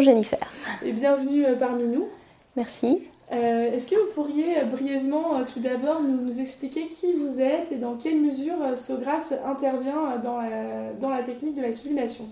Jennifer. 0.00 0.38
Et 0.84 0.92
bienvenue 0.92 1.44
parmi 1.58 1.84
nous. 1.86 2.06
Merci. 2.56 3.02
Est-ce 3.30 3.88
que 3.88 3.96
vous 3.96 4.12
pourriez 4.14 4.62
brièvement 4.70 5.44
tout 5.52 5.58
d'abord 5.58 6.00
nous, 6.00 6.40
expliquer 6.40 6.86
qui 6.86 7.14
vous 7.14 7.40
êtes 7.40 7.72
et 7.72 7.76
dans 7.76 7.94
quelle 7.94 8.20
mesure 8.20 8.54
Sogras 8.76 9.32
intervient 9.44 10.18
dans 10.22 10.36
la, 10.36 10.92
dans 11.00 11.08
la 11.08 11.22
technique 11.22 11.54
de 11.54 11.62
la 11.62 11.72
sublimation? 11.72 12.26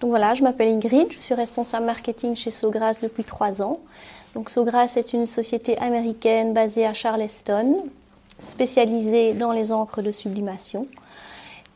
Donc 0.00 0.10
voilà, 0.10 0.34
je 0.34 0.42
m'appelle 0.42 0.72
Ingrid, 0.72 1.12
je 1.12 1.20
suis 1.20 1.34
responsable 1.34 1.86
marketing 1.86 2.34
chez 2.34 2.50
Sogras 2.50 2.98
depuis 3.00 3.22
trois 3.22 3.62
ans. 3.62 3.78
Donc 4.34 4.50
Sogras 4.50 4.94
est 4.96 5.12
une 5.12 5.26
société 5.26 5.78
américaine 5.78 6.52
basée 6.52 6.86
à 6.86 6.92
Charleston, 6.92 7.84
spécialisée 8.40 9.34
dans 9.34 9.52
les 9.52 9.70
encres 9.70 10.02
de 10.02 10.10
sublimation. 10.10 10.88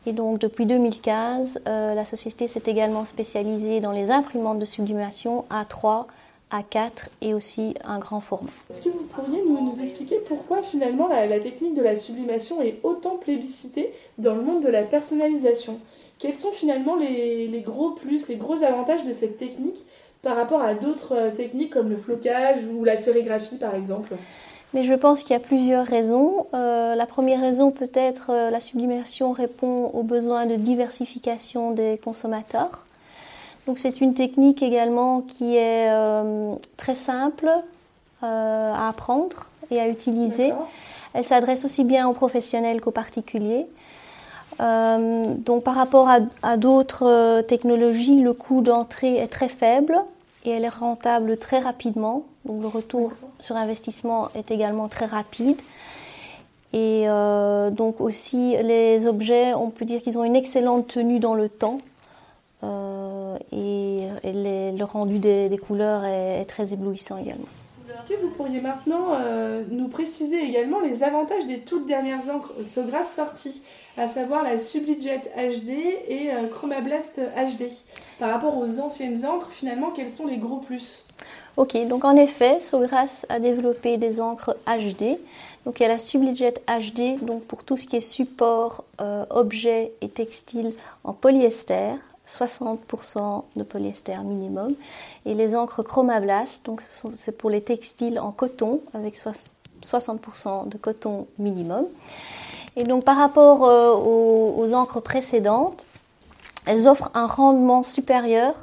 Et 0.05 0.13
donc 0.13 0.39
depuis 0.39 0.65
2015, 0.65 1.61
euh, 1.67 1.93
la 1.93 2.05
société 2.05 2.47
s'est 2.47 2.63
également 2.65 3.05
spécialisée 3.05 3.79
dans 3.79 3.91
les 3.91 4.11
imprimantes 4.11 4.59
de 4.59 4.65
sublimation 4.65 5.45
A3, 5.51 6.05
A4 6.51 7.09
et 7.21 7.33
aussi 7.33 7.75
un 7.83 7.99
grand 7.99 8.21
format. 8.21 8.49
Est-ce 8.69 8.83
que 8.83 8.89
vous 8.89 9.03
pourriez 9.03 9.43
nous, 9.43 9.81
expliquer 9.81 10.19
pourquoi 10.27 10.63
finalement 10.63 11.07
la, 11.07 11.39
technique 11.39 11.75
de 11.75 11.83
la 11.83 11.95
sublimation 11.95 12.61
est 12.61 12.79
autant 12.83 13.17
plébiscitée 13.17 13.93
dans 14.17 14.35
le 14.35 14.41
monde 14.41 14.63
de 14.63 14.69
la 14.69 14.83
personnalisation? 14.83 15.79
Quels 16.17 16.35
sont 16.35 16.51
finalement 16.51 16.95
les 16.95 17.63
gros 17.65 17.91
plus, 17.91 18.27
les 18.27 18.35
gros 18.35 18.63
avantages 18.63 19.03
de 19.05 19.11
cette 19.11 19.37
technique 19.37 19.85
par 20.21 20.35
rapport 20.35 20.61
à 20.61 20.73
d'autres 20.75 21.13
euh, 21.13 21.31
techniques 21.31 21.71
comme 21.71 21.89
le 21.89 21.97
flocage 21.97 22.59
ou 22.65 22.83
la 22.83 22.97
sérigraphie 22.97 23.57
par 23.57 23.75
exemple? 23.75 24.15
Mais 24.73 24.83
je 24.83 24.93
pense 24.93 25.23
qu'il 25.23 25.31
y 25.31 25.35
a 25.35 25.39
plusieurs 25.39 25.85
raisons. 25.85 26.47
Euh, 26.53 26.95
la 26.95 27.05
première 27.05 27.41
raison, 27.41 27.71
peut-être, 27.71 28.27
euh, 28.29 28.49
la 28.49 28.59
sublimation 28.59 29.31
répond 29.31 29.91
aux 29.93 30.03
besoins 30.03 30.45
de 30.45 30.55
diversification 30.55 31.71
des 31.71 31.99
consommateurs. 32.03 32.85
Donc 33.67 33.79
c'est 33.79 34.01
une 34.01 34.13
technique 34.13 34.63
également 34.63 35.21
qui 35.21 35.55
est 35.55 35.91
très 36.75 36.95
simple 36.95 37.51
à 38.23 38.89
apprendre 38.89 39.45
et 39.69 39.79
à 39.79 39.87
utiliser. 39.87 40.53
Elle 41.13 41.23
s'adresse 41.23 41.65
aussi 41.65 41.83
bien 41.83 42.07
aux 42.07 42.13
professionnels 42.13 42.81
qu'aux 42.81 42.89
particuliers. 42.89 43.67
donc 44.57 45.63
par 45.63 45.75
rapport 45.75 46.09
à 46.41 46.57
d'autres 46.57 47.41
technologies, 47.41 48.21
le 48.21 48.33
coût 48.33 48.61
d'entrée 48.61 49.17
est 49.17 49.27
très 49.27 49.49
faible 49.49 50.03
et 50.45 50.51
elle 50.51 50.63
est 50.63 50.69
rentable 50.69 51.37
très 51.37 51.59
rapidement. 51.59 52.25
Donc 52.45 52.61
le 52.61 52.67
retour 52.67 53.13
sur 53.39 53.55
investissement 53.55 54.29
est 54.35 54.51
également 54.51 54.87
très 54.87 55.05
rapide. 55.05 55.59
Et 56.71 57.05
euh, 57.07 57.71
donc 57.71 57.99
aussi 57.99 58.55
les 58.61 59.07
objets, 59.07 59.53
on 59.53 59.69
peut 59.69 59.85
dire 59.85 60.01
qu'ils 60.01 60.17
ont 60.17 60.23
une 60.23 60.35
excellente 60.35 60.87
tenue 60.87 61.19
dans 61.19 61.33
le 61.33 61.49
temps. 61.49 61.79
Euh, 62.63 63.37
et, 63.51 64.07
le 64.23 64.83
rendu 64.83 65.19
des, 65.19 65.59
couleurs 65.61 66.05
est, 66.05 66.45
très 66.45 66.73
éblouissant 66.73 67.17
également. 67.17 67.47
Est-ce 67.99 68.13
que 68.13 68.21
vous 68.21 68.29
pourriez 68.29 68.61
maintenant 68.61 69.09
euh, 69.13 69.63
nous 69.69 69.89
préciser 69.89 70.41
également 70.41 70.79
les 70.79 71.03
avantages 71.03 71.45
des 71.45 71.59
toutes 71.59 71.85
dernières 71.85 72.29
encres 72.29 72.53
Sogras 72.63 73.03
sorties, 73.03 73.61
à 73.97 74.07
savoir 74.07 74.43
la 74.43 74.57
Sublijet 74.57 75.19
HD 75.35 75.69
et 76.07 76.29
Chromablast 76.51 77.19
HD 77.19 77.65
Par 78.19 78.31
rapport 78.31 78.57
aux 78.57 78.79
anciennes 78.79 79.25
encres, 79.25 79.49
finalement, 79.51 79.91
quels 79.91 80.09
sont 80.09 80.27
les 80.27 80.37
gros 80.37 80.57
plus? 80.57 81.03
Ok, 81.57 81.75
donc 81.87 82.05
en 82.05 82.15
effet, 82.15 82.61
Sogras 82.61 83.25
a 83.27 83.39
développé 83.39 83.97
des 83.97 84.21
encres 84.21 84.55
HD. 84.65 85.17
Donc 85.65 85.79
il 85.79 85.83
y 85.83 85.85
a 85.85 85.89
la 85.89 85.97
Sublijet 85.97 86.53
HD, 86.67 87.21
donc 87.21 87.43
pour 87.43 87.65
tout 87.65 87.75
ce 87.75 87.85
qui 87.85 87.97
est 87.97 87.99
support, 87.99 88.85
euh, 89.01 89.25
objets 89.29 89.91
et 89.99 90.07
textiles 90.07 90.71
en 91.03 91.11
polyester, 91.11 91.95
60% 92.37 93.43
de 93.55 93.63
polyester 93.63 94.19
minimum. 94.23 94.73
Et 95.25 95.33
les 95.33 95.55
encres 95.55 95.83
Chromablast, 95.83 96.65
donc 96.65 96.83
c'est 97.15 97.37
pour 97.37 97.49
les 97.49 97.61
textiles 97.61 98.19
en 98.19 98.31
coton 98.31 98.81
avec 98.93 99.17
60% 99.17 100.69
de 100.69 100.77
coton 100.77 101.27
minimum. 101.37 101.85
Et 102.75 102.83
donc 102.83 103.03
par 103.03 103.17
rapport 103.17 103.65
euh, 103.65 103.93
aux 103.93 104.73
encres 104.73 105.01
précédentes, 105.01 105.85
elles 106.65 106.87
offrent 106.87 107.11
un 107.13 107.25
rendement 107.25 107.83
supérieur 107.83 108.53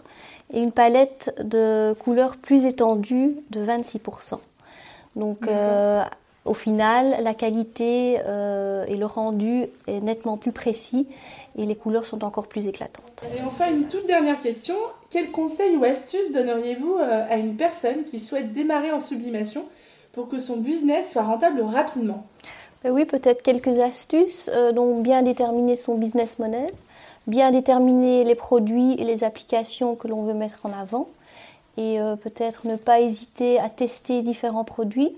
et 0.53 0.61
une 0.61 0.73
palette 0.73 1.35
de 1.43 1.95
couleurs 1.99 2.37
plus 2.37 2.67
étendue 2.67 3.37
de 3.51 3.65
26%. 3.65 4.39
Donc 5.17 5.49
euh, 5.49 6.05
au 6.47 6.55
final, 6.55 7.17
la 7.23 7.35
qualité 7.35 8.19
euh, 8.27 8.85
et 8.87 8.97
le 8.97 9.07
rendu 9.07 9.67
est 9.87 10.01
nettement 10.01 10.37
plus 10.37 10.53
précis 10.53 11.07
et 11.59 11.67
les 11.67 11.75
couleurs 11.75 12.05
sont 12.05 12.25
encore 12.25 12.47
plus 12.47 12.69
éclatantes. 12.69 13.25
Et 13.37 13.43
enfin, 13.47 13.71
une 13.71 13.89
toute 13.89 14.07
dernière 14.07 14.39
question. 14.39 14.75
Quels 15.11 15.31
conseils 15.31 15.77
ou 15.77 15.85
astuces 15.85 16.33
donneriez-vous 16.33 16.97
euh, 16.99 17.27
à 17.29 17.37
une 17.37 17.57
personne 17.57 18.05
qui 18.05 18.21
souhaite 18.21 18.53
démarrer 18.53 18.93
en 18.93 19.01
sublimation 19.01 19.65
pour 20.13 20.29
que 20.29 20.39
son 20.39 20.57
business 20.57 21.13
soit 21.13 21.25
rentable 21.25 21.61
rapidement? 21.63 22.27
Ben 22.85 22.93
Oui, 22.93 23.05
peut-être 23.05 23.43
quelques 23.43 23.81
astuces. 23.81 24.51
donc 24.75 25.03
bien 25.03 25.23
déterminer 25.23 25.77
son 25.77 25.97
business 25.97 26.39
model 26.39 26.71
bien 27.27 27.51
déterminer 27.51 28.25
les 28.25 28.35
produits 28.35 28.93
et 28.99 29.05
les 29.05 29.25
applications 29.25 29.97
que 29.97 30.09
l'on 30.09 30.23
veut 30.23 30.35
mettre 30.35 30.61
en 30.65 30.73
avant 30.73 31.09
et 31.77 32.01
euh, 32.01 32.17
peut-être 32.17 32.67
ne 32.67 32.77
pas 32.77 33.01
hésiter 33.01 33.59
à 33.59 33.69
tester 33.69 34.23
différents 34.23 34.65
produits 34.65 35.17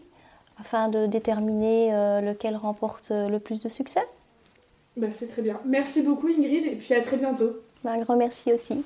afin 0.60 0.88
de 0.88 1.06
déterminer 1.06 1.90
euh, 1.92 2.20
lequel 2.20 2.56
remporte 2.56 3.10
euh, 3.10 3.28
le 3.28 3.38
plus 3.38 3.60
de 3.60 3.68
succès. 3.68 4.02
Bah, 4.96 5.10
c'est 5.10 5.28
très 5.28 5.42
bien. 5.42 5.60
Merci 5.64 6.02
beaucoup 6.02 6.28
Ingrid 6.28 6.66
et 6.66 6.76
puis 6.76 6.94
à 6.94 7.00
très 7.00 7.16
bientôt. 7.16 7.52
Bah, 7.84 7.92
un 7.92 7.98
grand 7.98 8.16
merci 8.16 8.52
aussi. 8.52 8.82